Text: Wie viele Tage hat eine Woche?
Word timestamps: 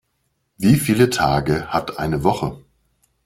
Wie 0.57 0.77
viele 0.77 1.11
Tage 1.11 1.67
hat 1.67 1.99
eine 1.99 2.23
Woche? 2.23 2.59